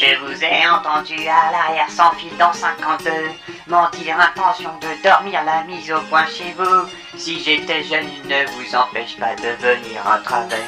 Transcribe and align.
Je 0.00 0.16
vous 0.16 0.42
ai 0.42 0.66
entendu 0.66 1.28
à 1.28 1.52
l'arrière 1.52 1.90
sans 1.90 2.12
fil 2.12 2.34
dans 2.38 2.54
52 2.54 3.10
Mentir 3.66 4.18
intention 4.18 4.70
de 4.80 5.02
dormir 5.06 5.44
la 5.44 5.62
mise 5.64 5.92
au 5.92 6.00
point 6.08 6.24
chez 6.24 6.54
vous. 6.56 6.88
Si 7.18 7.38
j'étais 7.38 7.84
jeune 7.84 8.06
il 8.08 8.26
ne 8.26 8.46
vous 8.46 8.74
empêche 8.74 9.18
pas 9.18 9.34
de 9.34 9.48
venir 9.60 10.00
à 10.10 10.16
travers. 10.20 10.58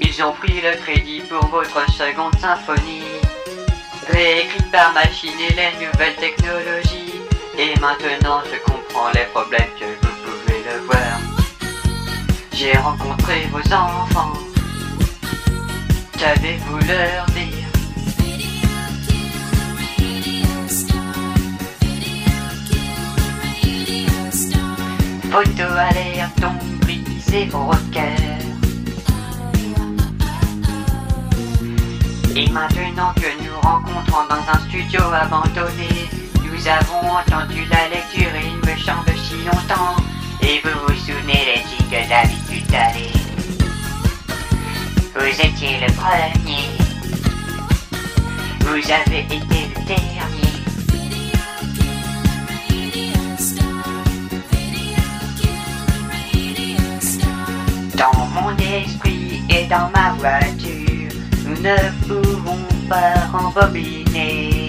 Ils 0.00 0.22
ont 0.22 0.32
pris 0.34 0.60
le 0.60 0.76
crédit 0.76 1.22
pour 1.22 1.44
votre 1.46 1.84
seconde 1.90 2.38
symphonie. 2.38 3.02
Réécrite 4.10 4.70
par 4.70 4.92
machine 4.92 5.40
et 5.40 5.54
les 5.54 5.72
nouvelles 5.84 6.14
technologies. 6.14 7.20
Et 7.58 7.76
maintenant 7.80 8.42
je 8.44 8.58
comprends 8.70 9.10
les 9.12 9.24
problèmes 9.34 9.74
que 9.76 9.86
vous 9.86 10.14
pouvez 10.22 10.62
le 10.62 10.78
voir. 10.86 11.18
J'ai 12.52 12.78
rencontré 12.78 13.48
vos 13.50 13.74
enfants 13.74 14.49
Qu'avez-vous 16.20 16.76
leur 16.86 17.24
dire 17.28 17.70
Photo 25.30 25.62
alerte 25.62 26.44
ont 26.44 26.84
brisé 26.84 27.46
vos 27.46 27.70
cœurs 27.90 28.04
Et 32.36 32.50
maintenant 32.50 33.14
que 33.16 33.42
nous 33.42 33.58
rencontrons 33.62 34.26
dans 34.28 34.52
un 34.52 34.68
studio 34.68 35.00
abandonné. 35.00 35.88
Nous 36.44 36.68
avons 36.68 37.16
entendu 37.16 37.64
la 37.70 37.88
lecture 37.88 38.34
et 38.34 38.46
il 38.46 38.58
me 38.58 38.76
semble 38.78 39.16
si 39.16 39.36
longtemps 39.46 39.99
Vous 45.20 45.26
étiez 45.26 45.78
le 45.80 45.92
premier 45.92 46.64
Vous 48.60 48.90
avez 48.90 49.20
été 49.24 49.68
le 49.68 49.84
dernier 49.84 50.56
Dans 57.96 58.24
mon 58.28 58.56
esprit 58.56 59.42
et 59.50 59.66
dans 59.66 59.90
ma 59.94 60.14
voiture, 60.18 61.12
nous 61.44 61.60
ne 61.60 61.76
pouvons 62.08 62.66
pas 62.88 63.26
rembobiner. 63.30 64.59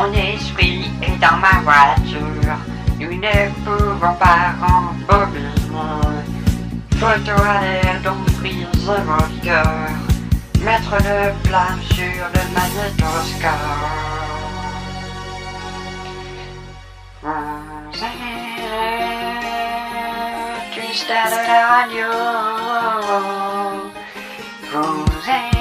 Mon 0.00 0.14
esprit 0.14 0.90
est 1.02 1.18
dans 1.20 1.36
ma 1.36 1.60
voiture, 1.60 2.56
nous 2.98 3.20
ne 3.20 3.50
pouvons 3.66 4.14
pas 4.14 4.54
rembobiner. 4.58 5.50
Photo 6.98 7.32
à 7.42 7.60
l'air 7.60 8.00
dont 8.02 8.24
brise 8.40 8.90
mon 9.06 9.28
cœur, 9.44 9.90
mettre 10.62 10.94
le 11.04 11.34
blâme 11.46 11.82
sur 11.92 12.24
le 12.34 12.42
magnétoscope. 12.54 13.52
Triste 20.72 21.10
à 21.10 21.28
la 21.28 21.40
radio, 21.68 22.08
vous 24.72 25.04
êtes 25.28 25.60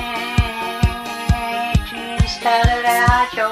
triste 1.89 2.45
la 2.45 3.05
radio. 3.05 3.47